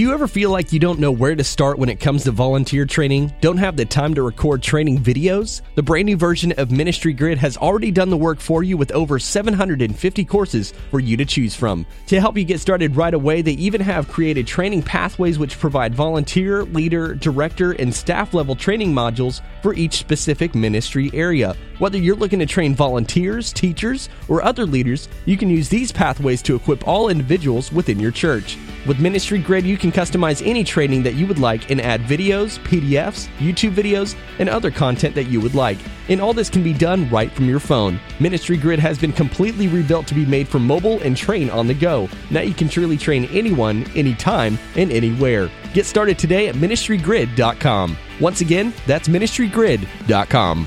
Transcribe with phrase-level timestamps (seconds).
[0.00, 2.30] Do you ever feel like you don't know where to start when it comes to
[2.30, 3.34] volunteer training?
[3.42, 5.60] Don't have the time to record training videos?
[5.74, 8.92] The brand new version of Ministry Grid has already done the work for you with
[8.92, 11.84] over 750 courses for you to choose from.
[12.06, 15.94] To help you get started right away, they even have created training pathways which provide
[15.94, 21.54] volunteer, leader, director, and staff level training modules for each specific ministry area.
[21.78, 26.40] Whether you're looking to train volunteers, teachers, or other leaders, you can use these pathways
[26.42, 28.56] to equip all individuals within your church.
[28.86, 32.58] With Ministry Grid, you can customize any training that you would like and add videos,
[32.60, 35.78] PDFs, YouTube videos, and other content that you would like.
[36.08, 38.00] And all this can be done right from your phone.
[38.20, 41.74] Ministry Grid has been completely rebuilt to be made for mobile and train on the
[41.74, 42.08] go.
[42.30, 45.50] Now you can truly train anyone, anytime, and anywhere.
[45.74, 47.96] Get started today at ministrygrid.com.
[48.18, 50.66] Once again, that's ministrygrid.com.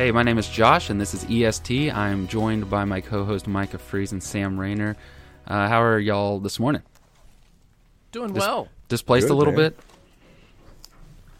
[0.00, 1.92] Hey, my name is Josh, and this is EST.
[1.92, 4.96] I'm joined by my co-host Micah Fries and Sam Rainer.
[5.46, 6.80] Uh, how are y'all this morning?
[8.10, 8.68] Doing Dis- well.
[8.88, 9.72] Displaced Good, a little man.
[9.72, 9.78] bit.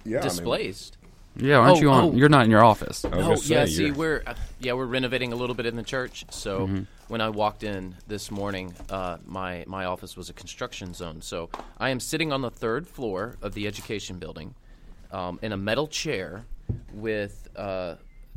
[0.05, 0.99] Yeah, I mean, Displaced.
[1.37, 2.05] Yeah, aren't Oh, you on?
[2.05, 2.13] oh.
[2.13, 3.03] You're not in your office.
[3.03, 5.77] Oh gonna say, yeah, see, you're- we're uh, yeah we're renovating a little bit in
[5.77, 6.27] the church.
[6.29, 6.83] So Mm-hmm.
[7.09, 11.23] when I walked in this morning, uh, my my office was a construction zone.
[11.23, 14.55] So I am sitting on the third floor of the education building,
[15.13, 16.45] um, in a metal chair
[16.93, 17.95] with uh,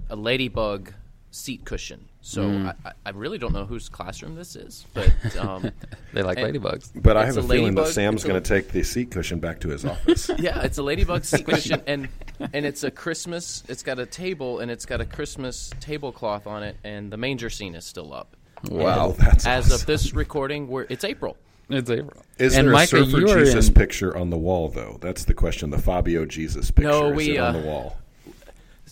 [0.09, 0.94] a ladybug
[1.31, 2.05] seat cushion.
[2.22, 2.67] So Mm.
[2.86, 5.72] I, I- I really don't know whose classroom this is, but um,
[6.13, 6.91] They like ladybugs.
[6.95, 9.40] but I have a, a feeling that ladybug, Sam's going to take the seat cushion
[9.40, 10.29] back to his office.
[10.38, 12.07] Yeah, it's a ladybug seat cushion, and
[12.53, 13.63] and it's a Christmas.
[13.67, 17.50] It's got a table, and it's got a Christmas tablecloth on it, and the manger
[17.50, 18.38] scene is still up.
[18.69, 19.07] Wow.
[19.09, 19.81] Oh, that's As awesome.
[19.81, 21.35] of this recording, we're it's April.
[21.69, 22.23] It's April.
[22.38, 23.73] Is and there Micah, a Surfer you are Jesus in.
[23.73, 24.97] picture on the wall, though?
[25.01, 25.72] That's the question.
[25.72, 27.97] The Fabio Jesus picture No, is we, it on uh, the wall.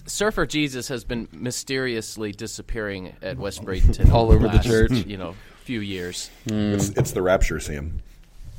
[0.06, 4.91] Surfer Jesus has been mysteriously disappearing at West Bradenton All over the last, church.
[4.91, 6.29] You know, few years.
[6.45, 8.01] It's, it's the rapture, Sam.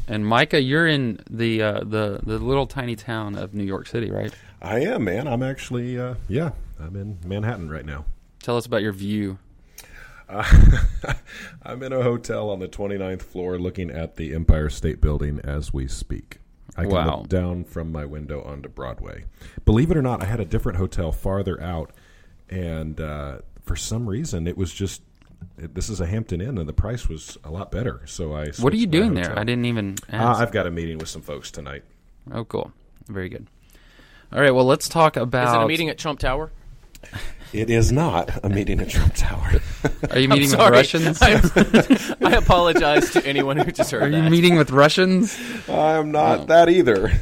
[0.09, 4.11] And Micah, you're in the uh, the the little tiny town of New York City,
[4.11, 4.33] right?
[4.61, 5.27] I am, man.
[5.27, 8.05] I'm actually, uh, yeah, I'm in Manhattan right now.
[8.43, 9.39] Tell us about your view.
[11.63, 15.73] I'm in a hotel on the 29th floor looking at the Empire State Building as
[15.73, 16.39] we speak.
[16.77, 17.19] I can Wow.
[17.19, 19.25] look down from my window onto Broadway.
[19.65, 21.93] Believe it or not, I had a different hotel farther out,
[22.49, 25.03] and uh, for some reason, it was just.
[25.59, 28.01] It, this is a Hampton Inn, and the price was a lot better.
[28.07, 28.51] So I.
[28.61, 29.39] What are you my doing there?
[29.39, 30.35] I didn't even Uh.
[30.39, 31.83] I've got a meeting with some folks tonight.
[32.33, 32.73] oh, cool.
[33.09, 33.49] Very good.
[34.33, 34.55] All right.
[34.55, 35.49] Well, let's talk about.
[35.49, 36.53] Is it a meeting at Trump Tower?
[37.53, 39.61] It is not a meeting at Trump Tower.
[40.11, 40.59] Are you meeting with.
[40.59, 41.19] Russians?
[41.23, 41.33] I,
[42.23, 44.31] I apologize to anyone who just heard Are you that.
[44.31, 45.39] meeting with Russians?
[45.69, 46.45] I am not Oh.
[46.47, 47.13] that either.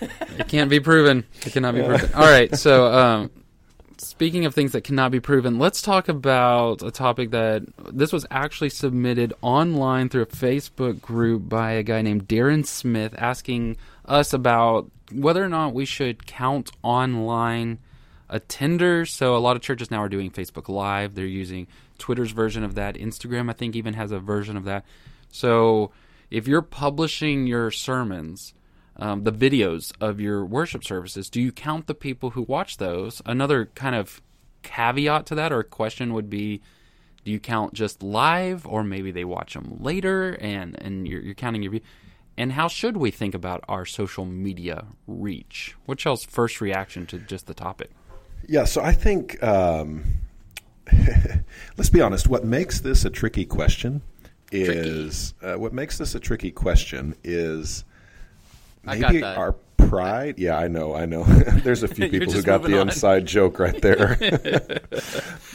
[0.00, 1.24] It can't be proven.
[1.46, 2.10] It cannot be proven.
[2.14, 2.54] All right.
[2.56, 3.30] So, um,
[3.98, 7.62] speaking of things that cannot be proven, let's talk about a topic that
[7.92, 13.14] this was actually submitted online through a Facebook group by a guy named Darren Smith
[13.18, 17.78] asking us about whether or not we should count online
[18.30, 19.08] attenders.
[19.08, 21.14] So, a lot of churches now are doing Facebook Live.
[21.14, 21.66] They're using
[21.98, 22.94] Twitter's version of that.
[22.96, 24.84] Instagram, I think, even has a version of that.
[25.30, 25.90] So,
[26.30, 28.54] if you're publishing your sermons,
[28.96, 33.22] um, the videos of your worship services, do you count the people who watch those?
[33.24, 34.20] Another kind of
[34.62, 36.60] caveat to that or question would be
[37.24, 41.34] do you count just live or maybe they watch them later and, and you're, you're
[41.34, 41.80] counting your view?
[42.38, 45.76] And how should we think about our social media reach?
[45.86, 47.90] What's y'all's first reaction to just the topic?
[48.46, 50.04] Yeah, so I think, um,
[51.76, 54.02] let's be honest, what makes this a tricky question
[54.50, 57.84] is uh, what makes this a tricky question is
[58.82, 60.38] maybe our pride.
[60.38, 61.24] Yeah, I know, I know.
[61.64, 62.88] There's a few people who got the on.
[62.88, 64.16] inside joke right there.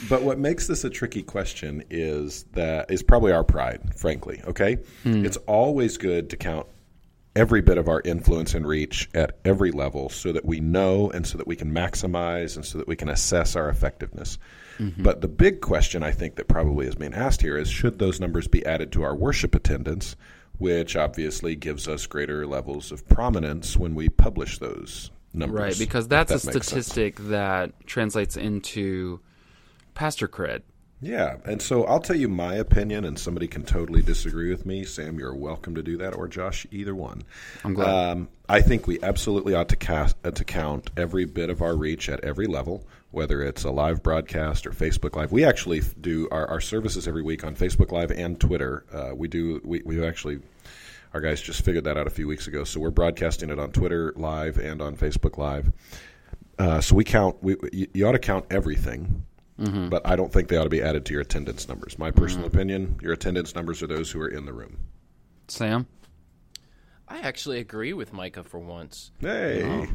[0.08, 4.42] but what makes this a tricky question is that is probably our pride, frankly.
[4.46, 6.66] Okay, it's always good to count
[7.36, 11.26] every bit of our influence and reach at every level so that we know and
[11.26, 14.38] so that we can maximize and so that we can assess our effectiveness.
[14.78, 15.02] Mm-hmm.
[15.02, 18.20] But the big question I think that probably is being asked here is should those
[18.20, 20.16] numbers be added to our worship attendance,
[20.58, 25.60] which obviously gives us greater levels of prominence when we publish those numbers.
[25.60, 26.66] Right, because that's a that sense.
[26.66, 29.20] statistic that translates into
[29.94, 30.62] pastor cred.
[31.04, 34.84] Yeah, and so I'll tell you my opinion, and somebody can totally disagree with me.
[34.84, 37.24] Sam, you're welcome to do that, or Josh, either one.
[37.62, 37.88] I'm glad.
[37.88, 41.76] Um, I think we absolutely ought to, cast, uh, to count every bit of our
[41.76, 45.30] reach at every level, whether it's a live broadcast or Facebook Live.
[45.30, 48.86] We actually do our, our services every week on Facebook Live and Twitter.
[48.90, 49.60] Uh, we do.
[49.62, 50.40] We, we actually
[51.12, 53.72] our guys just figured that out a few weeks ago, so we're broadcasting it on
[53.72, 55.70] Twitter Live and on Facebook Live.
[56.58, 57.36] Uh, so we count.
[57.42, 59.26] We, you, you ought to count everything.
[59.60, 59.88] Mm-hmm.
[59.88, 61.98] But I don't think they ought to be added to your attendance numbers.
[61.98, 62.56] My personal mm-hmm.
[62.56, 64.78] opinion: your attendance numbers are those who are in the room.
[65.48, 65.86] Sam,
[67.06, 69.12] I actually agree with Micah for once.
[69.20, 69.86] Hey, oh.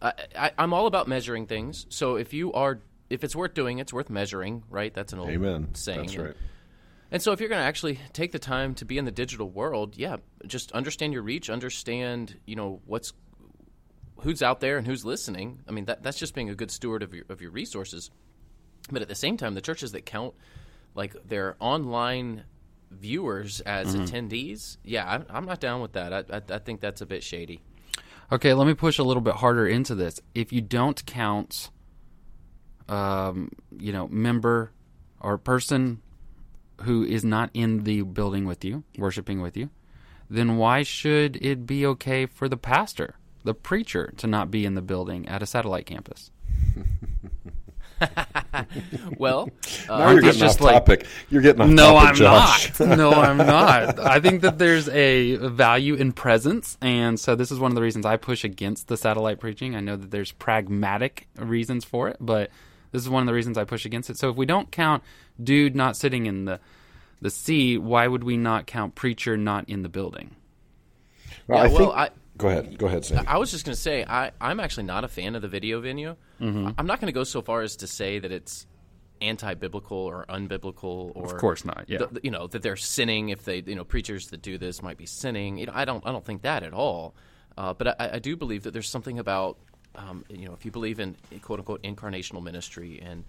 [0.00, 1.86] I, I, I'm all about measuring things.
[1.88, 2.80] So if you are,
[3.10, 4.94] if it's worth doing, it's worth measuring, right?
[4.94, 5.74] That's an old Amen.
[5.74, 6.00] saying.
[6.00, 6.34] That's right.
[7.10, 9.48] And so if you're going to actually take the time to be in the digital
[9.48, 13.14] world, yeah, just understand your reach, understand, you know, what's
[14.20, 15.60] who's out there and who's listening.
[15.66, 18.10] I mean, that that's just being a good steward of your of your resources.
[18.90, 20.34] But at the same time, the churches that count
[20.94, 22.44] like their online
[22.90, 24.04] viewers as mm-hmm.
[24.04, 26.12] attendees, yeah, I, am not down with that.
[26.12, 27.60] I, I, I think that's a bit shady.
[28.30, 30.20] Okay, let me push a little bit harder into this.
[30.34, 31.70] If you don't count,
[32.88, 34.72] um, you know, member
[35.20, 36.02] or person
[36.82, 39.70] who is not in the building with you, worshiping with you,
[40.30, 44.74] then why should it be okay for the pastor, the preacher, to not be in
[44.74, 46.30] the building at a satellite campus?
[49.18, 49.50] well,
[49.88, 51.06] uh, now you're getting off topic.
[51.30, 52.80] You're getting off no, topic, I'm Josh.
[52.80, 52.98] not.
[52.98, 53.98] No, I'm not.
[53.98, 57.82] I think that there's a value in presence, and so this is one of the
[57.82, 59.74] reasons I push against the satellite preaching.
[59.74, 62.50] I know that there's pragmatic reasons for it, but
[62.92, 64.18] this is one of the reasons I push against it.
[64.18, 65.02] So if we don't count
[65.42, 66.60] dude not sitting in the
[67.20, 70.36] the C, why would we not count preacher not in the building?
[71.46, 72.78] Well, yeah, I well, think, I, Go ahead.
[72.78, 73.24] Go ahead, Sam.
[73.26, 75.80] I was just going to say I, I'm actually not a fan of the video
[75.80, 76.16] venue.
[76.40, 76.70] Mm-hmm.
[76.78, 78.66] I'm not going to go so far as to say that it's
[79.20, 83.44] anti-biblical or unbiblical or of course not yeah the, you know that they're sinning if
[83.44, 86.12] they you know preachers that do this might be sinning you know i don't i
[86.12, 87.16] don't think that at all
[87.56, 89.58] uh, but I, I, do believe that there's something about
[89.96, 93.24] um, you know if you believe in quote unquote incarnational ministry and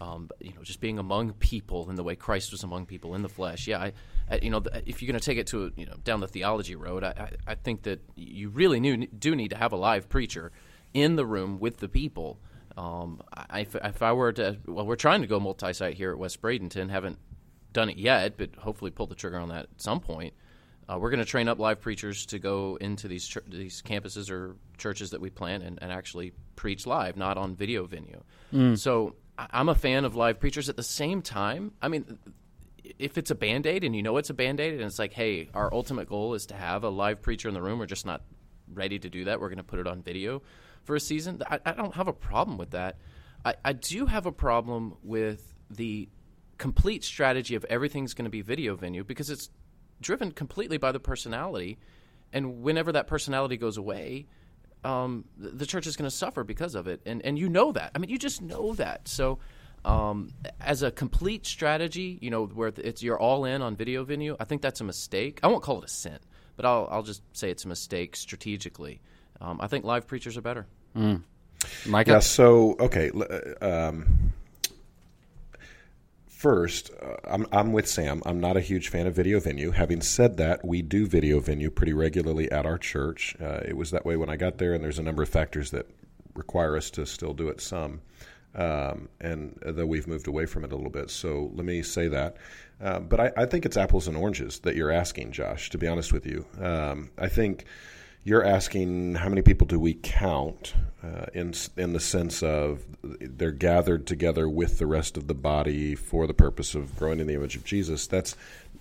[0.00, 3.22] um, you know, just being among people in the way Christ was among people in
[3.22, 3.66] the flesh.
[3.66, 3.92] Yeah, I,
[4.30, 6.74] I you know, if you're going to take it to you know down the theology
[6.74, 10.52] road, I, I, think that you really knew, do need to have a live preacher
[10.92, 12.38] in the room with the people.
[12.76, 16.18] Um, I, if, if, I were to, well, we're trying to go multi-site here at
[16.18, 16.90] West Bradenton.
[16.90, 17.18] Haven't
[17.72, 20.34] done it yet, but hopefully pull the trigger on that at some point.
[20.88, 24.30] Uh, we're going to train up live preachers to go into these ch- these campuses
[24.30, 28.22] or churches that we plant and, and, actually preach live, not on video venue.
[28.52, 28.78] Mm.
[28.78, 30.68] So I'm a fan of live preachers.
[30.68, 32.18] At the same time, I mean,
[32.98, 35.12] if it's a band aid and you know it's a band aid and it's like,
[35.12, 38.06] hey, our ultimate goal is to have a live preacher in the room, we're just
[38.06, 38.22] not
[38.72, 39.40] ready to do that.
[39.40, 40.42] We're going to put it on video
[40.84, 41.42] for a season.
[41.48, 42.98] I, I don't have a problem with that.
[43.44, 46.08] I, I do have a problem with the
[46.58, 49.50] complete strategy of everything's going to be video venue because it's
[50.00, 51.78] driven completely by the personality.
[52.32, 54.26] And whenever that personality goes away,
[54.84, 57.90] um, the church is going to suffer because of it, and and you know that.
[57.94, 59.08] I mean, you just know that.
[59.08, 59.38] So,
[59.84, 64.36] um, as a complete strategy, you know, where it's you're all in on video venue,
[64.38, 65.40] I think that's a mistake.
[65.42, 66.18] I won't call it a sin,
[66.56, 69.00] but I'll I'll just say it's a mistake strategically.
[69.40, 70.66] Um, I think live preachers are better.
[70.96, 71.22] Mm.
[71.86, 72.12] Micah?
[72.12, 72.18] Yeah.
[72.20, 73.10] So okay.
[73.60, 74.32] Um,
[76.44, 78.22] First, uh, I'm, I'm with Sam.
[78.26, 79.70] I'm not a huge fan of video venue.
[79.70, 83.34] Having said that, we do video venue pretty regularly at our church.
[83.40, 85.70] Uh, it was that way when I got there, and there's a number of factors
[85.70, 85.86] that
[86.34, 88.02] require us to still do it some.
[88.54, 92.08] Um, and though we've moved away from it a little bit, so let me say
[92.08, 92.36] that.
[92.78, 95.70] Uh, but I, I, think it's apples and oranges that you're asking, Josh.
[95.70, 97.64] To be honest with you, um, I think
[98.24, 103.52] you're asking how many people do we count uh, in in the sense of they're
[103.52, 107.34] gathered together with the rest of the body for the purpose of growing in the
[107.34, 108.06] image of Jesus.
[108.06, 108.34] That's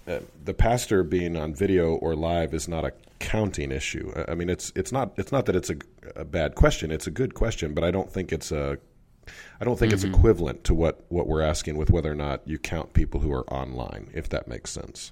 [0.08, 4.14] uh, the pastor being on video or live is not a counting issue.
[4.28, 5.76] I mean, it's it's not it's not that it's a,
[6.16, 6.92] a bad question.
[6.92, 8.78] It's a good question, but I don't think it's a
[9.60, 10.08] I don't think mm-hmm.
[10.08, 13.32] it's equivalent to what, what we're asking with whether or not you count people who
[13.32, 15.12] are online, if that makes sense.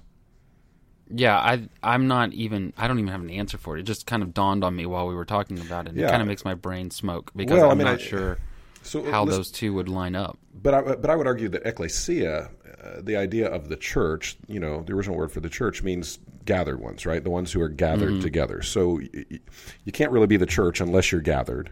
[1.14, 3.80] Yeah, I I'm not even I don't even have an answer for it.
[3.80, 5.90] It just kind of dawned on me while we were talking about it.
[5.90, 6.08] And yeah.
[6.08, 8.38] It kind of makes my brain smoke because well, I'm I mean, not I, sure
[8.82, 10.38] so how those two would line up.
[10.54, 12.50] But I but I would argue that ecclesia,
[12.82, 16.18] uh, the idea of the church, you know, the original word for the church means
[16.44, 17.22] gathered ones, right?
[17.22, 18.20] The ones who are gathered mm-hmm.
[18.20, 18.62] together.
[18.62, 19.40] So y-
[19.84, 21.70] you can't really be the church unless you're gathered.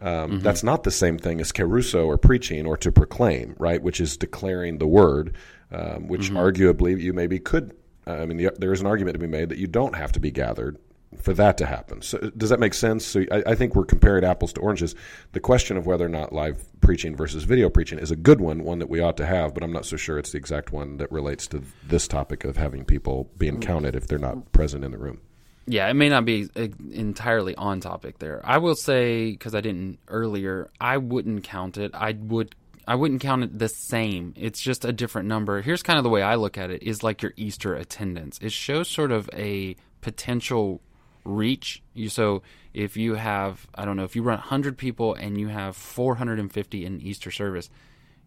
[0.00, 0.38] Um, mm-hmm.
[0.40, 3.80] That's not the same thing as kerusso or preaching or to proclaim, right?
[3.80, 5.36] Which is declaring the word,
[5.70, 6.36] um, which mm-hmm.
[6.36, 7.72] arguably you maybe could
[8.06, 10.30] I mean, there is an argument to be made that you don't have to be
[10.30, 10.78] gathered
[11.20, 12.02] for that to happen.
[12.02, 13.04] So does that make sense?
[13.04, 14.94] So I, I, think we're comparing apples to oranges.
[15.32, 18.64] The question of whether or not live preaching versus video preaching is a good one,
[18.64, 20.96] one that we ought to have, but I'm not so sure it's the exact one
[20.96, 24.90] that relates to this topic of having people being counted if they're not present in
[24.90, 25.20] the room.
[25.66, 28.40] Yeah, it may not be uh, entirely on topic there.
[28.44, 31.92] I will say because I didn't earlier, I wouldn't count it.
[31.94, 32.54] I would
[32.86, 34.34] I wouldn't count it the same.
[34.36, 35.62] It's just a different number.
[35.62, 38.38] Here's kind of the way I look at it is like your Easter attendance.
[38.42, 40.80] It shows sort of a potential
[41.24, 41.82] reach.
[41.94, 42.42] You so
[42.74, 46.84] if you have I don't know if you run 100 people and you have 450
[46.84, 47.70] in Easter service,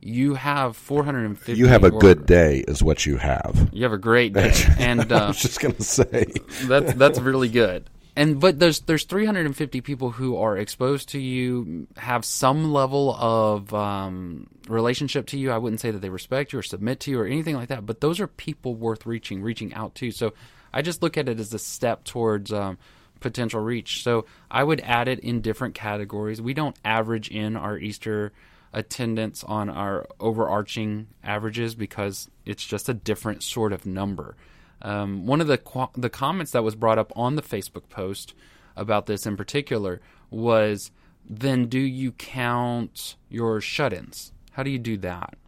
[0.02, 1.60] you have 450.
[1.60, 3.70] You have a good day, is what you have.
[3.74, 6.32] You have a great day, and uh, I was just going to say
[6.64, 7.90] that's that's really good.
[8.16, 13.74] And but there's there's 350 people who are exposed to you, have some level of
[13.74, 15.52] um, relationship to you.
[15.52, 17.86] I wouldn't say that they respect you or submit to you or anything like that,
[17.86, 20.12] but those are people worth reaching, reaching out to.
[20.12, 20.34] So
[20.74, 22.78] I just look at it as a step towards um,
[23.20, 24.04] potential reach.
[24.04, 26.42] So I would add it in different categories.
[26.42, 28.32] We don't average in our Easter
[28.72, 34.36] attendance on our overarching averages because it's just a different sort of number.
[34.86, 38.36] Um, one of the qu- the comments that was brought up on the Facebook post
[38.76, 40.00] about this in particular
[40.30, 40.92] was,
[41.28, 44.32] "Then do you count your shut-ins?
[44.52, 45.40] How do you do that?"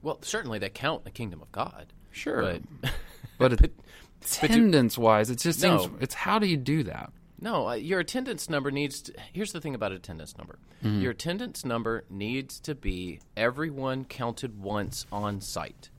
[0.00, 1.92] Well, certainly they count the kingdom of God.
[2.10, 2.92] Sure, but,
[3.38, 3.52] but
[4.22, 5.78] attendance wise, it just no.
[5.78, 7.12] seems it's how do you do that?
[7.38, 9.14] No, uh, your attendance number needs to.
[9.34, 11.02] Here's the thing about attendance number mm-hmm.
[11.02, 15.90] your attendance number needs to be everyone counted once on site.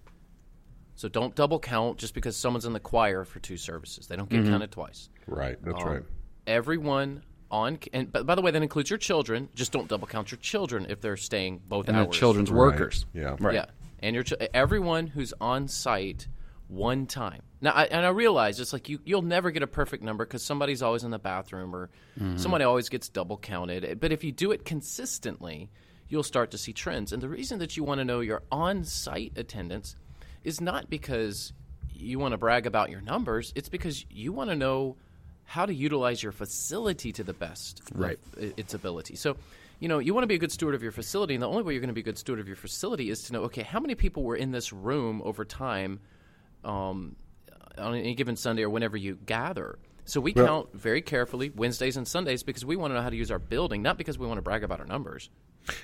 [0.98, 4.08] So don't double count just because someone's in the choir for two services.
[4.08, 4.50] They don't get mm-hmm.
[4.50, 5.10] counted twice.
[5.27, 6.04] Right, that's um, right.
[6.48, 9.48] Everyone on, and by, by the way, that includes your children.
[9.54, 12.06] Just don't double count your children if they're staying both and hours.
[12.06, 12.58] And children's right.
[12.58, 13.06] workers.
[13.13, 13.54] Yeah, right.
[13.54, 13.66] Yeah,
[14.00, 14.25] and your
[14.56, 16.27] everyone who's on site
[16.68, 17.44] one time.
[17.62, 20.44] Now, I, and I realize it's like you you'll never get a perfect number because
[20.44, 22.38] somebody's always in the bathroom or mm-hmm.
[22.38, 24.00] somebody always gets double counted.
[24.00, 25.70] But if you do it consistently,
[26.08, 27.13] you'll start to see trends.
[27.13, 29.96] And the reason that you want to know your on-site attendance
[30.48, 31.54] is not because
[31.94, 33.54] you want to brag about your numbers.
[33.56, 34.98] It's because you want to know
[35.44, 38.20] how to utilize your facility to the best right.
[38.38, 39.16] its ability.
[39.16, 39.38] So,
[39.80, 41.63] you know, you want to be a good steward of your facility, and the only
[41.63, 43.63] way you're going to be a good steward of your facility is to know, okay,
[43.63, 46.00] how many people were in this room over time–
[46.63, 47.16] um,
[47.77, 49.80] on any given Sunday or whenever you gather.
[50.06, 53.10] So we well, count very carefully Wednesdays and Sundays because we want to know how
[53.10, 55.30] to use our building, not because we want to brag about our numbers.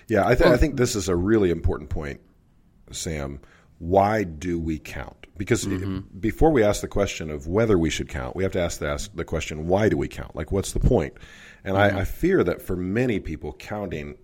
[0.08, 2.22] Yeah, I, th- well, I think this is a really important point,
[2.92, 3.42] Sam.
[3.80, 5.28] Why do we count?
[5.38, 6.00] Because mm-hmm.
[6.20, 8.88] before we ask the question of whether we should count, we have to ask the,
[8.88, 10.36] ask the question, why do we count?
[10.36, 11.16] Like, what's the point?
[11.64, 11.98] And mm-hmm.
[11.98, 14.16] I, I fear that for many people, counting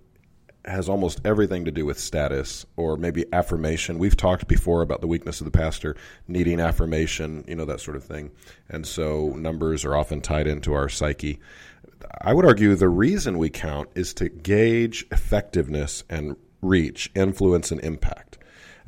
[0.65, 3.97] has almost everything to do with status or maybe affirmation.
[3.97, 5.95] We've talked before about the weakness of the pastor
[6.27, 8.31] needing affirmation, you know, that sort of thing.
[8.69, 11.39] And so numbers are often tied into our psyche.
[12.21, 17.81] I would argue the reason we count is to gauge effectiveness and reach, influence, and
[17.81, 18.37] impact.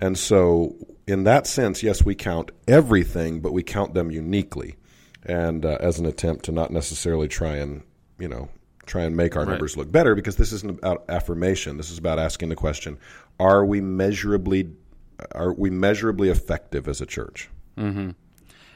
[0.02, 0.76] And so,
[1.08, 4.76] in that sense, yes, we count everything, but we count them uniquely
[5.24, 7.84] and uh, as an attempt to not necessarily try and,
[8.18, 8.50] you know,
[8.88, 9.52] try and make our right.
[9.52, 11.78] numbers look better because this isn't about affirmation.
[11.78, 12.98] This is about asking the question:
[13.40, 14.72] Are we measurably
[15.34, 17.50] are we measurably effective as a church?
[17.78, 18.12] Mm-hmm.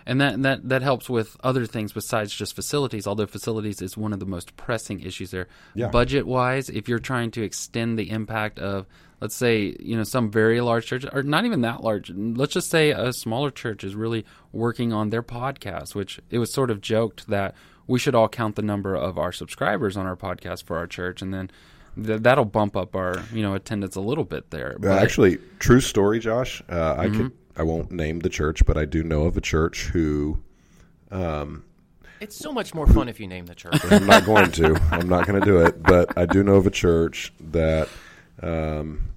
[0.08, 3.08] And that, that that helps with other things besides just facilities.
[3.08, 5.48] Although facilities is one of the most pressing issues there.
[5.74, 5.88] Yeah.
[5.88, 8.86] Budget wise, if you're trying to extend the impact of,
[9.26, 12.12] let's say, you know, some very large church, or not even that large.
[12.12, 16.54] Let's just say a smaller church is really working on their podcast, which it was
[16.54, 17.56] sort of joked that
[17.88, 21.24] we should all count the number of our subscribers on our podcast for our church,
[21.24, 21.50] and then
[21.96, 24.78] th- that'll bump up our you know attendance a little bit there.
[24.80, 26.62] But, actually, true story, Josh.
[26.70, 27.18] Uh, I mm-hmm.
[27.18, 30.38] could I won't name the church, but I do know of a church who.
[31.10, 31.64] Um,
[32.22, 33.80] it's so much more fun if you name the church.
[33.90, 34.80] I'm not going to.
[34.92, 35.82] I'm not going to do it.
[35.82, 37.90] But I do know of a church that
[38.42, 39.15] um,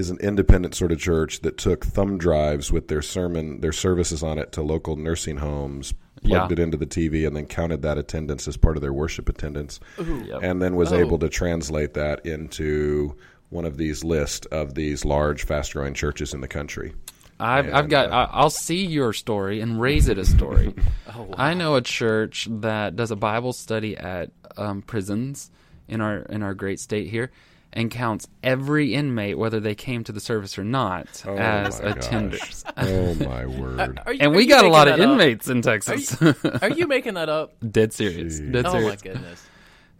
[0.00, 4.22] is an independent sort of church that took thumb drives with their sermon, their services
[4.22, 6.52] on it to local nursing homes, plugged yeah.
[6.52, 9.78] it into the TV, and then counted that attendance as part of their worship attendance,
[9.98, 10.40] yep.
[10.42, 10.96] and then was oh.
[10.96, 13.14] able to translate that into
[13.50, 16.94] one of these lists of these large, fast-growing churches in the country.
[17.38, 18.10] I've, and, I've got.
[18.10, 20.74] Uh, I'll see your story and raise it a story.
[21.14, 21.34] oh, wow.
[21.36, 25.50] I know a church that does a Bible study at um, prisons
[25.88, 27.30] in our in our great state here,
[27.72, 32.64] and counts every inmate, whether they came to the service or not, oh as attenders.
[32.76, 34.00] oh my word!
[34.04, 35.56] Are, you, and we got a lot of inmates up?
[35.56, 36.20] in Texas.
[36.20, 37.54] Are you, are you, making that up?
[37.70, 38.40] Dead serious.
[38.40, 39.04] Dead oh serious.
[39.04, 39.46] my goodness!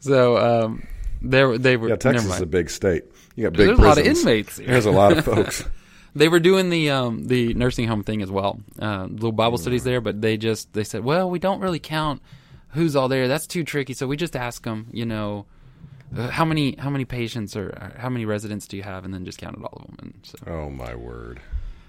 [0.00, 0.86] So um,
[1.22, 1.90] they they were.
[1.90, 3.04] Yeah, Texas is a big state.
[3.36, 3.66] You got big.
[3.66, 3.84] There's prisons.
[3.84, 4.58] a lot of inmates.
[4.58, 4.66] Here.
[4.66, 5.64] There's a lot of folks.
[6.14, 8.60] they were doing the um, the nursing home thing as well.
[8.78, 9.60] Uh, little Bible mm.
[9.60, 12.20] studies there, but they just they said, well, we don't really count
[12.70, 13.28] who's all there.
[13.28, 13.94] That's too tricky.
[13.94, 15.46] So we just ask them, you know,
[16.16, 19.14] uh, how many how many patients or uh, how many residents do you have, and
[19.14, 19.96] then just counted all of them.
[20.00, 21.40] And so Oh my word!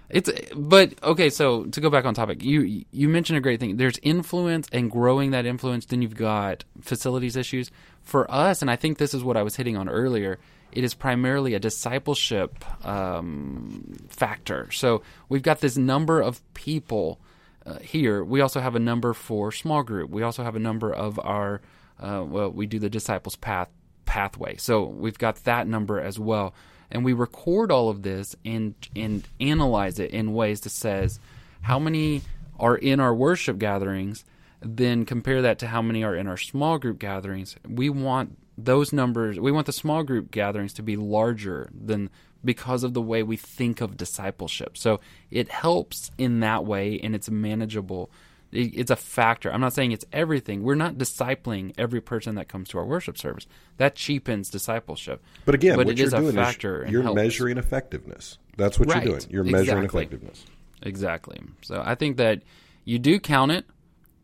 [0.10, 1.30] it's but okay.
[1.30, 3.78] So to go back on topic, you you mentioned a great thing.
[3.78, 5.86] There's influence and growing that influence.
[5.86, 7.72] Then you've got facilities issues
[8.04, 10.38] for us, and I think this is what I was hitting on earlier.
[10.72, 14.72] It is primarily a discipleship um, factor.
[14.72, 17.20] So we've got this number of people
[17.66, 18.24] uh, here.
[18.24, 20.10] We also have a number for small group.
[20.10, 21.62] We also have a number of our
[22.00, 23.70] uh, well, we do the disciples path
[24.12, 24.58] pathway.
[24.58, 26.54] So we've got that number as well,
[26.92, 31.18] and we record all of this and and analyze it in ways that says
[31.62, 32.22] how many
[32.60, 34.26] are in our worship gatherings.
[34.60, 37.56] Then compare that to how many are in our small group gatherings.
[37.66, 39.40] We want those numbers.
[39.40, 42.10] We want the small group gatherings to be larger than
[42.44, 44.78] because of the way we think of discipleship.
[44.78, 45.00] So
[45.32, 48.12] it helps in that way, and it's manageable
[48.52, 49.52] it's a factor.
[49.52, 50.64] I'm not saying it's everything.
[50.64, 53.48] We're not discipling every person that comes to our worship service.
[53.78, 55.24] That cheapens discipleship.
[55.46, 56.84] But again, but what it you're is doing a factor.
[56.86, 57.16] is you're helps.
[57.16, 58.38] measuring effectiveness.
[58.58, 59.04] That's what Right.
[59.06, 59.30] you're doing.
[59.32, 60.02] You're measuring Exactly.
[60.04, 60.46] effectiveness.
[60.84, 61.40] Exactly.
[61.62, 62.44] So I think that
[62.86, 63.66] you do count it,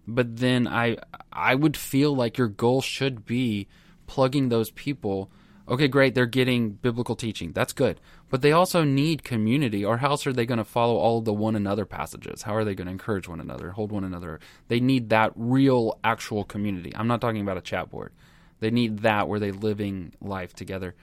[0.07, 0.97] but then I
[1.31, 3.67] I would feel like your goal should be
[4.07, 5.29] plugging those people.
[5.69, 7.51] Okay, great, they're getting biblical teaching.
[7.51, 7.99] That's good.
[8.29, 11.33] But they also need community, or how else are they going to follow all the
[11.33, 12.43] one another passages?
[12.43, 14.39] How are they going to encourage one another, hold one another?
[14.69, 16.93] They need that real, actual community.
[16.95, 18.13] I'm not talking about a chat board.
[18.59, 20.95] They need that where they're living life together.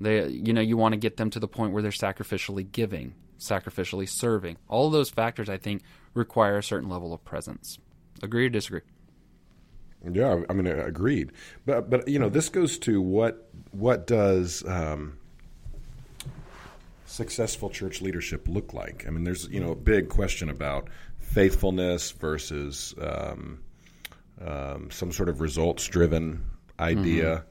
[0.00, 3.14] They, you know, you want to get them to the point where they're sacrificially giving,
[3.38, 4.56] sacrificially serving.
[4.68, 5.82] All those factors, I think,
[6.14, 7.78] require a certain level of presence.
[8.22, 8.80] Agree or disagree?
[10.10, 11.32] Yeah, I mean, uh, agreed.
[11.66, 15.18] But but you know, this goes to what what does um,
[17.06, 19.04] successful church leadership look like?
[19.06, 20.88] I mean, there's you know a big question about
[21.18, 23.60] faithfulness versus um,
[24.44, 26.44] um, some sort of results driven
[26.78, 27.44] idea.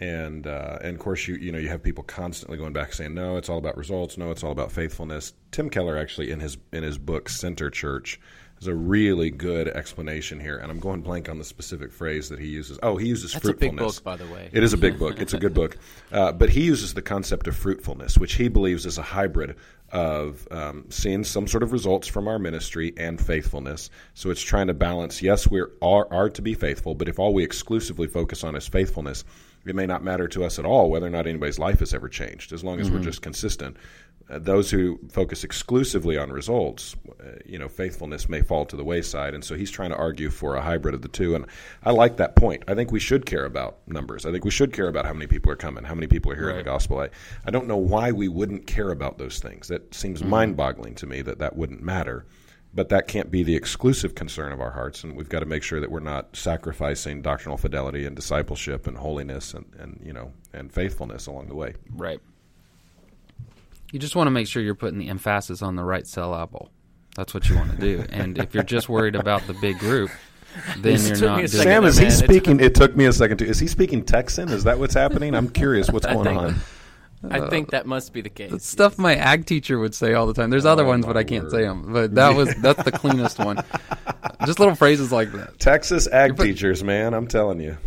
[0.00, 3.14] And uh, and of course you you know you have people constantly going back saying
[3.14, 5.32] no it's all about results no it's all about faithfulness.
[5.52, 8.20] Tim Keller actually in his in his book Center Church
[8.60, 12.38] has a really good explanation here, and I'm going blank on the specific phrase that
[12.38, 12.78] he uses.
[12.82, 14.00] Oh, he uses That's a big fruitfulness.
[14.00, 14.48] book, by the way.
[14.52, 15.20] It is a big book.
[15.20, 15.76] It's a good book,
[16.12, 19.56] uh, but he uses the concept of fruitfulness, which he believes is a hybrid
[19.90, 23.90] of um, seeing some sort of results from our ministry and faithfulness.
[24.14, 25.22] So it's trying to balance.
[25.22, 28.66] Yes, we are, are to be faithful, but if all we exclusively focus on is
[28.66, 29.24] faithfulness,
[29.66, 32.08] it may not matter to us at all whether or not anybody's life has ever
[32.08, 33.76] changed, as long as we're just consistent.
[34.30, 38.84] Uh, those who focus exclusively on results, uh, you know, faithfulness may fall to the
[38.84, 39.34] wayside.
[39.34, 41.34] And so he's trying to argue for a hybrid of the two.
[41.34, 41.44] And
[41.82, 42.64] I like that point.
[42.66, 44.24] I think we should care about numbers.
[44.24, 46.36] I think we should care about how many people are coming, how many people are
[46.36, 47.00] hearing the gospel.
[47.00, 47.10] I,
[47.44, 49.68] I don't know why we wouldn't care about those things.
[49.68, 52.24] That seems mind boggling to me that that wouldn't matter.
[52.72, 55.62] But that can't be the exclusive concern of our hearts, and we've got to make
[55.62, 60.32] sure that we're not sacrificing doctrinal fidelity and discipleship and holiness and, and you know
[60.52, 61.74] and faithfulness along the way.
[61.88, 62.20] Right.
[63.94, 66.68] You just want to make sure you're putting the emphasis on the right syllable.
[67.14, 68.04] That's what you want to do.
[68.10, 70.10] and if you're just worried about the big group,
[70.78, 72.58] then It you're not doing Sam, to is he it speaking?
[72.58, 73.46] It took me a second to.
[73.46, 74.48] Is he speaking Texan?
[74.48, 75.32] Is that what's happening?
[75.36, 76.56] I'm curious what's going think- on.
[77.30, 78.50] I think that must be the case.
[78.50, 80.50] That's stuff my ag teacher would say all the time.
[80.50, 81.52] There's other Oh, ones, but I can't word.
[81.52, 81.92] say them.
[81.92, 83.62] But that was that's the cleanest one.
[84.44, 85.60] Just little phrases like that.
[85.60, 87.78] Texas ag put- teachers, man, I'm telling you.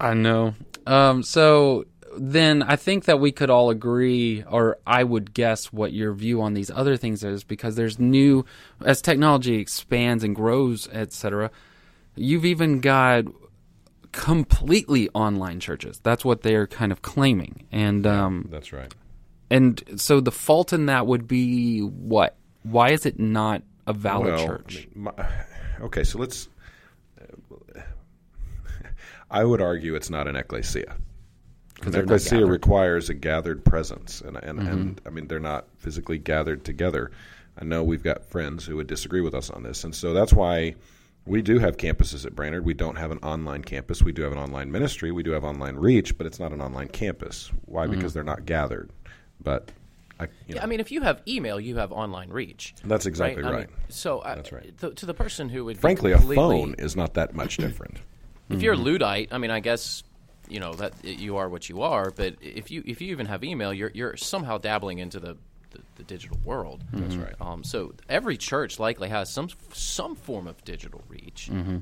[0.00, 0.54] I know.
[0.86, 1.84] Um, so
[2.18, 6.42] then I think that we could all agree, or I would guess what your view
[6.42, 8.44] on these other things is, because there's new
[8.84, 11.50] as technology expands and grows, etc.
[12.16, 13.24] You've even got
[14.12, 16.00] completely online churches.
[16.02, 18.92] That's what they're kind of claiming, and um, That's right.
[19.50, 22.36] and so the fault in that would be what?
[22.64, 24.88] Why is it not a valid Well, church?
[24.94, 25.12] my-
[25.82, 26.48] okay, so let's.
[29.30, 30.96] I would argue it's not an ecclesia.
[31.80, 34.68] Because ecclesia requires a gathered presence, and and, Mm-hmm.
[34.68, 37.10] and I mean they're not physically gathered together.
[37.60, 40.32] I know we've got friends who would disagree with us on this, and so that's
[40.32, 40.74] why
[41.26, 42.64] we do have campuses at Brainerd.
[42.64, 44.02] We don't have an online campus.
[44.02, 45.10] We do have an online ministry.
[45.10, 47.50] We do have online reach, but it's not an online campus.
[47.66, 47.84] Why?
[47.86, 47.94] Mm-hmm.
[47.96, 48.90] Because they're not gathered.
[49.42, 49.70] But
[50.18, 52.74] I, you Yeah, know, I mean, if you have email, you have online reach.
[52.84, 53.68] That's exactly I right.
[53.68, 54.76] mean, so I, That's right.
[54.78, 57.98] th- to the person who would frankly, a phone is not that much different.
[58.48, 60.02] If you're a Luddite, I mean, I guess
[60.50, 62.10] you know that you are what you are.
[62.10, 65.36] But if you if you even have email, you're you're somehow dabbling into the
[65.70, 66.84] the, the digital world.
[66.92, 67.34] That's right.
[67.40, 71.48] Um, so every church likely has some some form of digital reach.
[71.52, 71.78] Mm-hmm.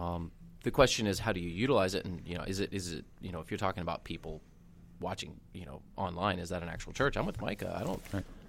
[0.00, 0.30] Um,
[0.62, 2.04] the question is, how do you utilize it?
[2.04, 4.42] And you know, is it is it you know, if you're talking about people
[5.00, 7.16] watching, you know, online, is that an actual church?
[7.16, 7.76] I'm with Micah.
[7.80, 8.02] I don't.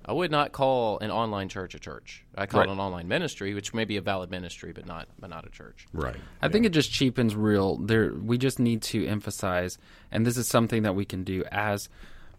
[0.04, 2.26] I would not call an online church a church.
[2.36, 2.70] I call Right.
[2.70, 5.50] it an online ministry, which may be a valid ministry, but not but not a
[5.50, 5.88] church.
[5.94, 6.16] Right.
[6.42, 7.78] I think it just cheapens real.
[7.78, 9.78] There, we just need to emphasize,
[10.12, 11.88] and this is something that we can do as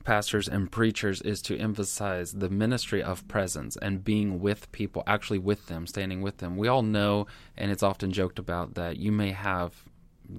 [0.05, 5.38] pastors and preachers, is to emphasize the ministry of presence and being with people, actually
[5.38, 6.57] with them, standing with them.
[6.57, 9.85] We all know, and it's often joked about that you may have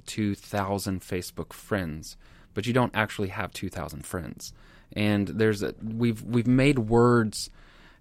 [0.06, 2.18] two thousand Facebook friends,
[2.54, 4.52] but you don't actually have two thousand friends.
[4.96, 7.50] And there's a, we've we've made words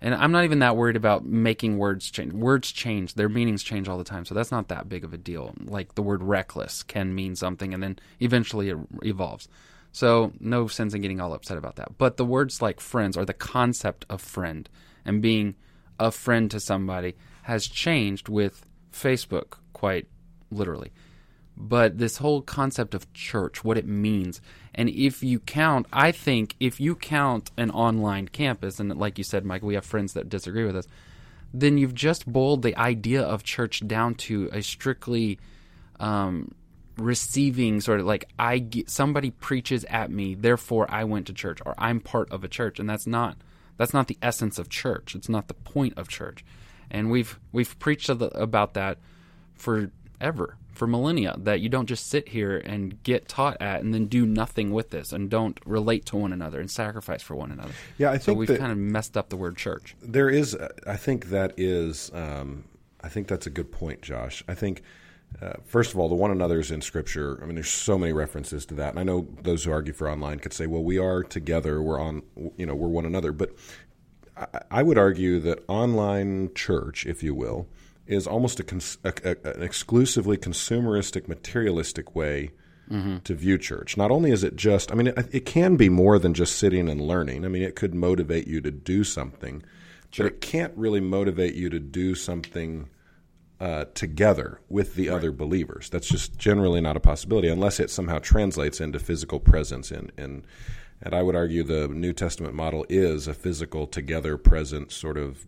[0.02, 2.33] and I'm not even that worried about making words change.
[2.33, 5.16] Words change, their meanings change all the time, so that's not that big of a
[5.16, 5.55] deal.
[5.64, 9.48] Like the word reckless can mean something and then eventually it evolves.
[9.92, 11.98] So, no sense in getting all upset about that.
[11.98, 14.68] But the words like friends or the concept of friend
[15.05, 15.55] and being
[16.00, 20.09] a friend to somebody has changed with Facebook quite
[20.50, 20.90] literally
[21.57, 24.41] but this whole concept of church, what it means.
[24.75, 29.25] And if you count, I think if you count an online campus, and like you
[29.25, 30.88] said, Mike, we have friends that disagree with us,
[31.53, 35.38] then you've just boiled the idea of church down to a strictly
[36.01, 36.55] um,
[36.97, 41.61] receiving sort of like I get, somebody preaches at me, therefore I went to church,
[41.65, 43.37] or I'm part of a church, and that's not
[43.77, 45.15] that's not the essence of church.
[45.15, 46.45] It's not the point of church,
[46.91, 48.99] and we've we've preached about that
[49.55, 54.07] forever for millennia that you don't just sit here and get taught at and then
[54.07, 57.71] do nothing with this and don't relate to one another and sacrifice for one another.
[57.99, 59.95] Yeah, I so think we've kind of messed up the word church.
[60.03, 62.64] There is, I think that is, um,
[63.01, 64.42] I think that's a good point, Josh.
[64.49, 64.83] I think,
[65.40, 67.38] uh, first of all, the one another's in Scripture.
[67.40, 70.11] I mean, there's so many references to that, and I know those who argue for
[70.11, 71.81] online could say, "Well, we are together.
[71.81, 72.23] We're on,
[72.57, 73.53] you know, we're one another." But
[74.37, 77.68] I, I would argue that online church, if you will,
[78.07, 82.51] is almost a, cons- a, a an exclusively consumeristic, materialistic way
[83.25, 83.97] to view church.
[83.97, 86.88] Not only is it just, I mean, it, it can be more than just sitting
[86.91, 87.45] and learning.
[87.45, 89.62] I mean, it could motivate you to do something,
[90.17, 92.91] but it can't really motivate you to do something
[93.61, 95.88] uh, together with the other believers.
[95.88, 99.91] That's just generally not a possibility unless it somehow translates into physical presence.
[99.91, 100.45] In, in,
[101.01, 105.47] and I would argue the New Testament model is a physical, together, present sort of,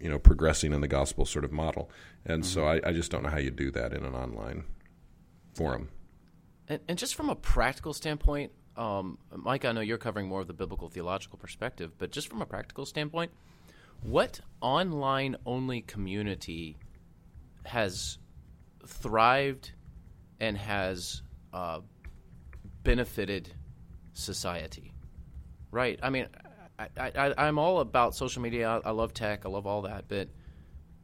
[0.00, 1.90] you know, progressing in the gospel sort of model.
[2.24, 4.64] And so I, I just don't know how you do that in an online
[5.54, 5.90] forum.
[6.68, 10.46] And, and just from a practical standpoint, um, Mike, I know you're covering more of
[10.46, 13.30] the biblical theological perspective, but just from a practical standpoint,
[14.02, 16.78] what online only community
[17.64, 18.18] has
[18.86, 19.72] thrived
[20.40, 21.80] and has uh,
[22.82, 23.52] benefited
[24.14, 24.94] society?
[25.70, 25.98] Right.
[26.02, 26.26] I mean,
[26.96, 28.68] I, I, I'm all about social media.
[28.84, 29.44] I, I love tech.
[29.44, 30.06] I love all that.
[30.08, 30.28] But,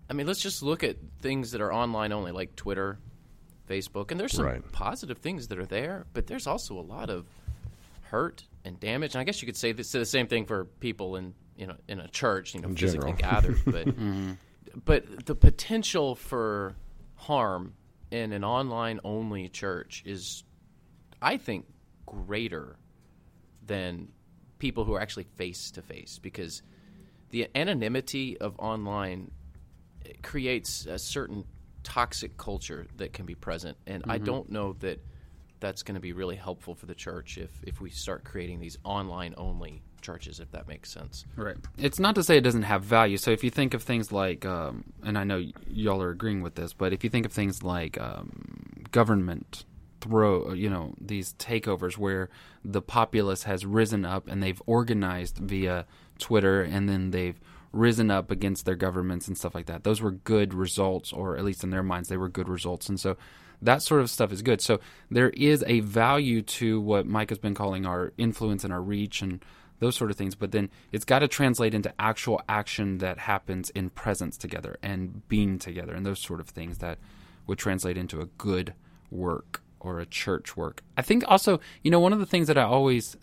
[0.08, 2.98] I mean, let's just look at things that are online only, like Twitter,
[3.68, 4.10] Facebook.
[4.10, 4.72] And there's some Right.
[4.72, 7.26] positive things that are there, but there's also a lot of
[8.02, 9.14] hurt and damage.
[9.14, 11.76] And I guess you could say this, the same thing for people in you know
[11.88, 13.32] in a church, you know, In physically general.
[13.32, 13.60] gathered.
[13.64, 14.32] But mm-hmm.
[14.84, 16.76] but the potential for
[17.16, 17.72] harm
[18.10, 20.44] in an online only church is,
[21.20, 21.66] I think,
[22.04, 22.76] greater
[23.66, 24.08] than
[24.58, 26.62] people who are actually face to face because
[27.30, 29.30] the anonymity of online
[30.22, 31.44] creates a certain
[31.82, 34.98] toxic culture that can be present and i don't know that
[35.60, 38.76] that's going to be really helpful for the church if if we start creating these
[38.82, 41.56] online only churches if that makes sense Right.
[41.78, 43.16] It's not to say it doesn't have value.
[43.16, 46.42] So if you think of things like, um, and I know y- y'all are agreeing
[46.42, 49.64] with this, but if you think of things like um, government
[50.00, 52.28] throw, you know, these takeovers where
[52.64, 55.86] the populace has risen up and they've organized via
[56.18, 57.38] Twitter and then they've
[57.72, 59.84] risen up against their governments and stuff like that.
[59.84, 62.88] Those were good results, or at least in their minds, they were good results.
[62.88, 63.16] And so
[63.62, 64.60] that sort of stuff is good.
[64.60, 64.80] So
[65.10, 69.22] there is a value to what Mike has been calling our influence and our reach
[69.22, 69.44] and
[69.78, 70.34] those sort of things.
[70.34, 75.26] But then it's got to translate into actual action that happens in presence together and
[75.28, 76.98] being together and those sort of things that
[77.46, 78.74] would translate into a good
[79.10, 80.82] work or a church work.
[80.96, 83.16] I think also, you know, one of the things that I always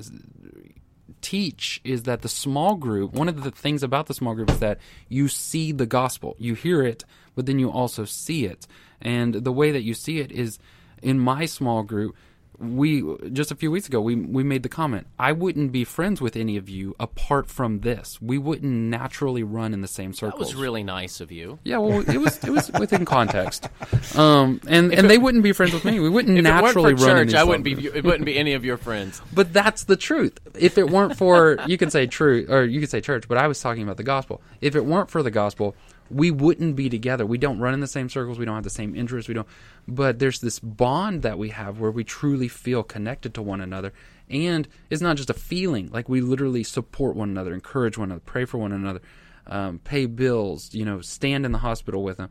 [1.22, 4.60] teach is that the small group, one of the things about the small group is
[4.60, 6.36] that you see the gospel.
[6.38, 8.68] You hear it, but then you also see it.
[9.02, 10.60] And the way that you see it is
[11.02, 12.16] in my small group,
[12.60, 16.22] we just a few weeks ago we we made the comment I wouldn't be friends
[16.22, 18.22] with any of you apart from this.
[18.22, 20.54] We wouldn't naturally run in the same that circles.
[20.54, 23.70] was really nice of you yeah, well, it was it was within context,
[24.16, 26.00] um, and and they wouldn't be friends with me.
[26.00, 27.18] We wouldn't if naturally it run.
[27.18, 29.96] in church i wouldn't be it wouldn't be any of your friends But that's the
[29.96, 30.39] truth.
[30.58, 33.48] If it weren't for, you can say true, or you could say church, but I
[33.48, 34.42] was talking about the gospel.
[34.62, 35.76] If it weren't for the gospel,
[36.13, 37.26] we wouldn't be together.
[37.26, 38.38] We don't run in the same circles.
[38.38, 39.28] We don't have the same interests.
[39.28, 39.47] We don't.
[39.88, 43.93] But there's this bond that we have where we truly feel connected to one another,
[44.30, 48.23] And it's not just a feeling; like we literally support one another, encourage one another,
[48.26, 49.02] pray for one another,
[49.47, 52.30] um, pay bills, you know, stand in the hospital with them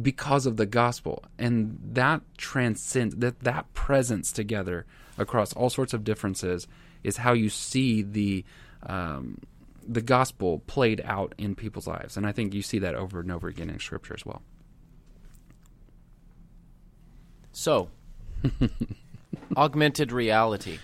[0.00, 4.86] because of the gospel, and that transcends that that presence together
[5.18, 6.66] across all sorts of differences
[7.02, 8.44] is how you see the
[8.82, 9.38] um,
[9.86, 13.30] the gospel played out in people's lives, and I think you see that over and
[13.32, 14.42] over again in Scripture as well.
[17.52, 17.88] So,
[19.56, 20.78] augmented reality.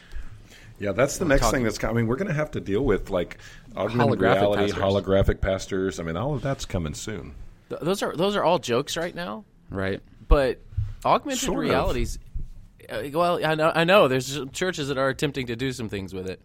[0.78, 1.96] Yeah, that's the next talking- thing that's coming.
[1.96, 3.38] I mean, we're going to have to deal with like
[3.76, 4.82] augmented Holographic reality, pastors.
[4.82, 6.00] holographic pastors.
[6.00, 7.34] I mean, all of that's coming soon.
[7.68, 9.44] Th- those are those are all jokes right now.
[9.68, 10.00] Right?
[10.26, 10.60] but
[11.04, 12.18] augmented Sort realities
[12.88, 16.12] uh, well I know I know there's churches that are attempting to do some things
[16.14, 16.40] with it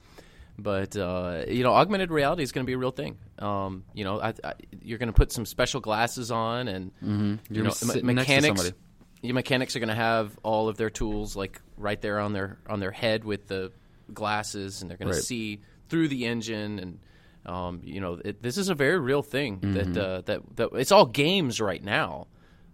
[0.57, 4.03] but uh, you know augmented reality is going to be a real thing um, you
[4.03, 7.53] know I, I, you're going to put some special glasses on and you Mm-hmm.
[7.53, 8.73] You're know sitting me- next to mechanics
[9.21, 12.57] your mechanics are going to have all of their tools like right there on their
[12.69, 13.71] on their head with the
[14.13, 15.15] glasses and they're going Right.
[15.17, 16.99] to see through the engine and
[17.45, 19.93] um, you know it, this is a very real thing Mm-hmm.
[19.93, 22.27] that, uh, that that it's all games right now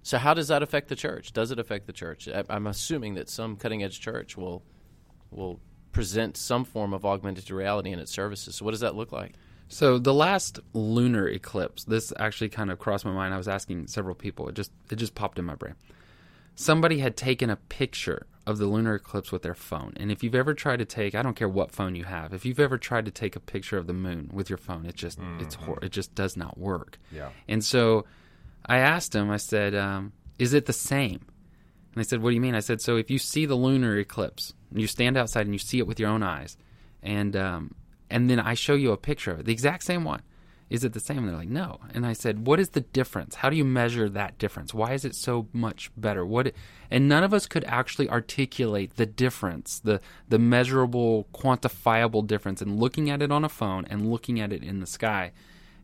[0.03, 1.31] so how does that affect the church?
[1.31, 2.27] Does it affect the church?
[2.27, 4.63] I, I'm assuming that some cutting edge church will
[5.29, 5.59] will
[5.91, 8.55] present some form of augmented reality in its services.
[8.55, 9.33] So what does that look like?
[9.67, 13.33] So the last lunar eclipse, this actually kind of crossed my mind.
[13.33, 14.49] I was asking several people.
[14.49, 15.75] It just it just popped in my brain.
[16.55, 19.93] Somebody had taken a picture of the lunar eclipse with their phone.
[19.95, 22.45] And if you've ever tried to take, I don't care what phone you have, if
[22.45, 25.19] you've ever tried to take a picture of the moon with your phone, it just
[25.39, 26.99] it's hor- it just does not work.
[27.11, 27.29] Yeah.
[27.47, 28.05] And so
[28.65, 31.21] I asked him, I said, um, is it the same?
[31.93, 32.55] And I said, what do you mean?
[32.55, 35.79] I said, so if you see the lunar eclipse, you stand outside and you see
[35.79, 36.57] it with your own eyes,
[37.03, 37.75] and um,
[38.09, 40.21] and then I show you a picture of it, the exact same one,
[40.69, 41.17] is it the same?
[41.19, 41.81] And they're like, no.
[41.93, 43.35] And I said, what is the difference?
[43.35, 44.73] How do you measure that difference?
[44.73, 46.25] Why is it so much better?
[46.25, 46.53] What?
[46.89, 49.99] And none of us could actually articulate the difference, the
[50.29, 54.63] the measurable, quantifiable difference in looking at it on a phone and looking at it
[54.63, 55.33] in the sky.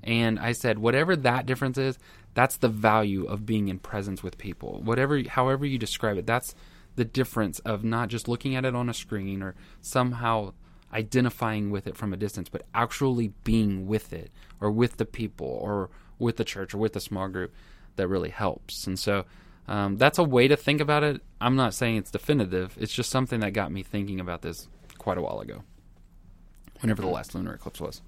[0.04, 2.00] And I said, whatever that difference is,
[2.38, 4.80] that's the value of being in presence with people.
[4.84, 6.54] Whatever, however you describe it, that's
[6.95, 10.54] the difference of not just looking at it on a screen or somehow
[10.93, 14.30] identifying with it from a distance, but actually being with it
[14.62, 17.52] or with the people or with the church or with the small group
[17.95, 18.86] that really helps.
[18.86, 19.26] And so
[19.67, 21.23] um, that's a way to think about it.
[21.41, 22.78] I'm not saying it's definitive.
[22.80, 24.67] It's just something that got me thinking about this
[25.00, 25.63] quite a while ago,
[26.82, 28.04] whenever the last lunar eclipse was.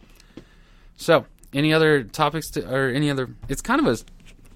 [0.98, 3.30] So, any other topics to, or any other?
[3.48, 3.98] It's kind of a.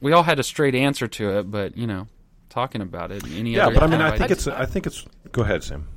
[0.03, 2.07] We all had a straight answer to it, but you know,
[2.49, 3.23] talking about it.
[3.25, 4.19] Any Yeah, other but I mean, I advice?
[4.19, 4.47] think it's.
[4.47, 5.05] I think it's.
[5.31, 5.87] Go ahead, Sam.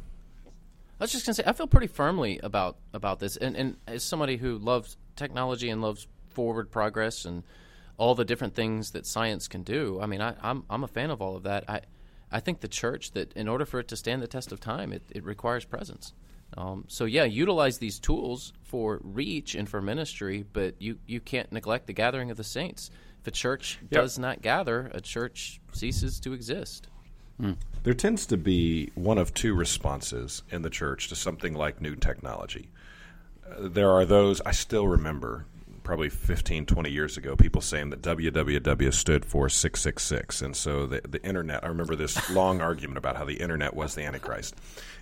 [0.47, 4.05] I was just gonna say I feel pretty firmly about about this, and and as
[4.05, 7.43] somebody who loves technology and loves forward progress and
[7.99, 9.99] all the different things that science can do.
[10.01, 11.65] I mean, I, I'm I'm a fan of all of that.
[11.69, 11.81] I
[12.31, 14.93] I think the church that in order for it to stand the test of time,
[14.93, 16.13] it, it requires presence.
[16.57, 21.51] Um, so yeah, utilize these tools for reach and for ministry, but you you can't
[21.51, 22.91] neglect the gathering of the saints.
[23.27, 24.03] If a church Yeah.
[24.03, 26.87] does not gather, a church ceases to exist.
[27.83, 31.97] There tends to be one of two responses in the church to something like new
[31.97, 32.69] technology.
[33.45, 35.45] Uh, there are those, I still remember,
[35.83, 40.41] probably 15, 20 years ago, people saying that www stood for 666.
[40.43, 43.97] And so the, the internet, I remember this long argument about how the internet was
[43.97, 44.55] the Antichrist.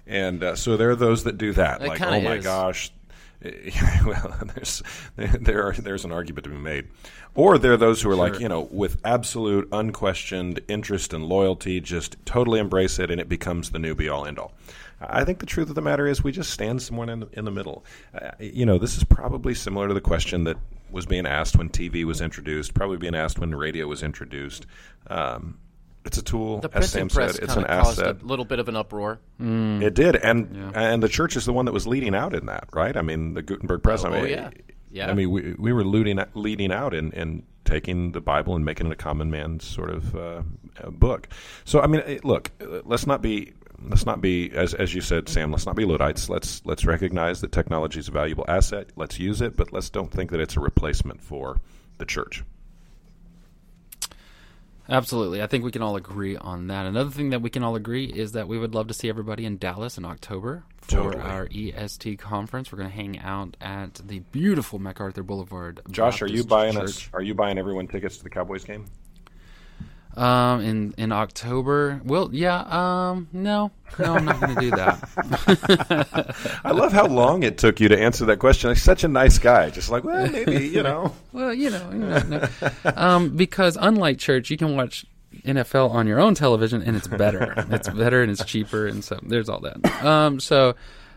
[0.07, 1.83] And uh, so there are those that do that.
[1.83, 2.45] It like, oh my is.
[2.45, 2.91] gosh,
[4.07, 4.83] well, there's
[5.17, 6.89] there are there's an argument to be made,
[7.35, 11.81] or there are those who are like you know with absolute unquestioned interest and loyalty,
[11.81, 14.53] just totally embrace it, and it becomes the new be all end all.
[15.01, 17.45] I think the truth of the matter is we just stand somewhere in the, in
[17.45, 17.85] the middle.
[18.15, 20.57] Uh, you know, this is probably similar to the question that
[20.91, 24.67] was being asked when TV was introduced, probably being asked when radio was introduced.
[25.09, 25.59] Um,
[26.05, 27.45] it's a tool, The as Sam press said.
[27.45, 28.23] It's an kind of caused asset.
[28.23, 29.21] a little bit of an uproar.
[29.39, 32.69] It did, and and the church is the one that was leading out in that,
[32.73, 32.97] right?
[32.97, 34.05] I mean, the Gutenberg press.
[34.05, 34.51] I Oh, yeah.
[34.91, 35.11] Yeah.
[35.11, 38.87] I mean, we we were leading leading out in, in taking the Bible and making
[38.87, 40.43] it a common man's sort of uh,
[40.83, 41.29] uh, book.
[41.65, 45.29] So, I mean, look, uh, let's not be let's not be as as you said,
[45.29, 45.51] Sam.
[45.51, 46.29] Let's not be luddites.
[46.29, 48.91] Let's let's recognize that technology is a valuable asset.
[48.95, 51.61] Let's use it, but let's don't think that it's a replacement for
[51.99, 52.45] the church.
[54.89, 55.43] Absolutely.
[55.43, 56.87] I think we can all agree on that.
[56.87, 59.45] Another thing that we can all agree is that we would love to see everybody
[59.47, 61.23] in Dallas in October for Totally.
[61.23, 62.71] our EST conference.
[62.71, 65.81] We're going to hang out at the beautiful MacArthur Boulevard.
[65.91, 66.83] Josh, are you buying Church.
[66.85, 67.09] us?
[67.15, 68.85] Are you buying everyone tickets to the Cowboys game?
[70.17, 72.01] Um, in in October.
[72.05, 72.61] Well, yeah.
[72.61, 76.61] Um, no, no, I'm not going to do that.
[76.65, 78.71] I love how long it took you to answer that question.
[78.71, 79.71] He's such a nice guy.
[79.71, 81.13] Just like, well, maybe you know.
[81.33, 82.49] Well, you know, you know no.
[82.95, 85.05] um, because unlike church, you can watch
[85.43, 87.53] NFL on your own television, and it's better.
[87.71, 90.05] it's better and it's cheaper, and so there's all that.
[90.05, 90.77] Um, so,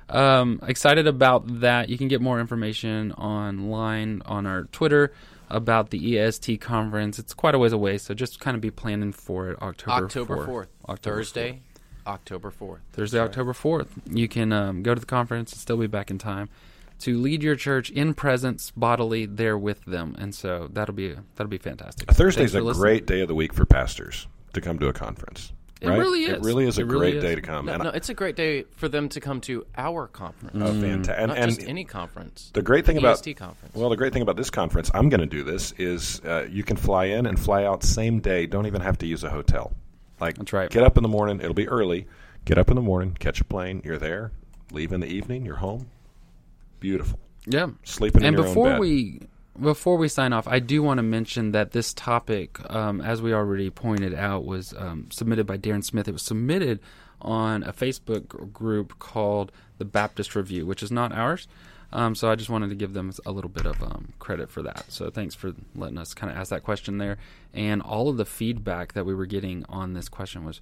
[0.09, 1.89] um, excited about that.
[1.89, 5.13] You can get more information online on our Twitter
[5.49, 7.19] about the EST conference.
[7.19, 10.37] It's quite a ways away, so just kind of be planning for it October October
[10.37, 10.45] 4th.
[10.45, 11.61] fourth, October Thursday,
[12.05, 12.81] October fourth.
[12.93, 13.87] Thursday, October 4th.
[14.09, 16.49] You can um, go to the conference and still be back in time
[16.99, 20.15] to lead your church in presence bodily there with them.
[20.17, 22.09] And so that'll be that'll be fantastic.
[22.11, 22.81] Thursday's Thanks a listening.
[22.81, 25.53] great day of the week for pastors to come to a conference.
[25.81, 25.99] It right?
[25.99, 26.45] really It is.
[26.45, 27.23] really is a really great is.
[27.23, 27.65] day to come.
[27.65, 30.73] No, and no, it's a great day for them to come to our conference, oh,
[30.81, 31.15] fantastic.
[31.17, 32.49] And, not and just any conference.
[32.53, 33.75] the great thing about EST conference.
[33.75, 36.63] well, the great thing about this conference, I'm going to do this is uh, you
[36.63, 38.47] can fly in and fly out same day.
[38.47, 39.73] Don't even have to use a hotel.
[40.19, 40.69] Like That's right.
[40.69, 41.39] Get up in the morning.
[41.39, 42.07] It'll be early.
[42.45, 43.15] Get up in the morning.
[43.19, 43.81] Catch a plane.
[43.85, 44.31] You're there.
[44.71, 45.45] Leave in the evening.
[45.45, 45.87] You're home.
[46.79, 47.19] Beautiful.
[47.45, 47.67] Yeah.
[47.83, 48.79] Sleeping in and your own before bed.
[48.79, 49.21] we
[49.59, 53.33] before we sign off, I do want to mention that this topic, um, as we
[53.33, 56.07] already pointed out, was um, submitted by Darren Smith.
[56.07, 56.79] It was submitted
[57.21, 61.47] on a Facebook group called the Baptist Review, which is not ours.
[61.91, 64.61] Um, so I just wanted to give them a little bit of um, credit for
[64.63, 64.85] that.
[64.89, 67.17] So thanks for letting us kind of ask that question there.
[67.53, 70.61] And all of the feedback that we were getting on this question was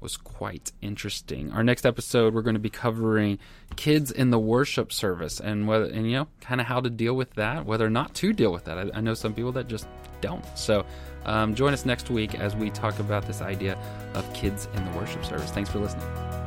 [0.00, 1.52] was quite interesting.
[1.52, 3.38] Our next episode, we're going to be covering
[3.76, 7.14] kids in the worship service and whether, and you know, kind of how to deal
[7.14, 8.78] with that, whether or not to deal with that.
[8.78, 9.86] I, I know some people that just
[10.20, 10.44] don't.
[10.56, 10.84] So,
[11.24, 13.76] um, join us next week as we talk about this idea
[14.14, 15.50] of kids in the worship service.
[15.50, 16.45] Thanks for listening.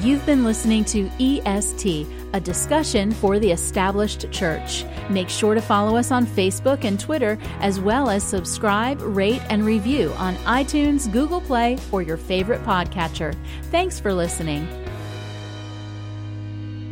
[0.00, 4.84] You've been listening to EST, a discussion for the established church.
[5.08, 9.64] Make sure to follow us on Facebook and Twitter, as well as subscribe, rate, and
[9.64, 13.36] review on iTunes, Google Play, or your favorite podcatcher.
[13.70, 14.66] Thanks for listening.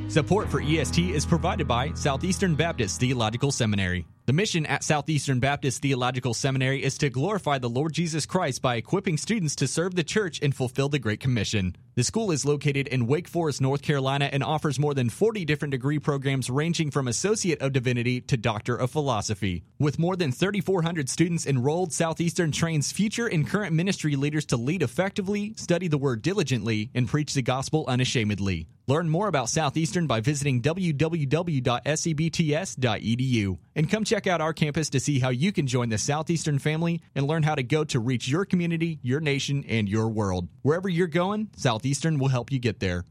[0.08, 4.06] Support for EST is provided by Southeastern Baptist Theological Seminary.
[4.26, 8.76] The mission at Southeastern Baptist Theological Seminary is to glorify the Lord Jesus Christ by
[8.76, 11.74] equipping students to serve the church and fulfill the Great Commission.
[11.94, 15.72] The school is located in Wake Forest, North Carolina, and offers more than 40 different
[15.72, 19.64] degree programs ranging from Associate of Divinity to Doctor of Philosophy.
[19.78, 24.82] With more than 3,400 students enrolled, Southeastern trains future and current ministry leaders to lead
[24.82, 28.68] effectively, study the Word diligently, and preach the gospel unashamedly.
[28.88, 35.20] Learn more about Southeastern by visiting www.sebts.edu and come check out our campus to see
[35.20, 38.44] how you can join the Southeastern family and learn how to go to reach your
[38.44, 40.48] community, your nation, and your world.
[40.62, 41.48] Wherever you're going,
[41.82, 43.04] Southeastern will help you get there.